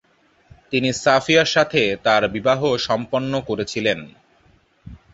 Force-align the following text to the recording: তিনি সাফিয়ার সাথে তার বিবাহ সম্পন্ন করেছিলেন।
তিনি 0.71 0.89
সাফিয়ার 0.95 1.47
সাথে 1.47 1.81
তার 2.03 2.23
বিবাহ 2.27 2.59
সম্পন্ন 2.79 3.33
করেছিলেন। 3.41 3.99